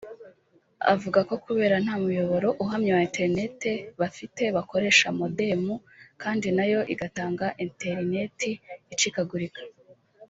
[0.93, 3.61] avuga ko kubera nta muyoboro uhamye wa internet
[3.99, 5.73] bafite bakoresha modemu
[6.21, 8.51] kandi nayo igatanga interineti
[8.95, 9.61] icikagurika